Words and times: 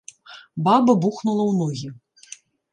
Баба 0.67 0.95
бухнула 1.05 1.43
ў 1.51 1.53
ногі. 1.61 1.87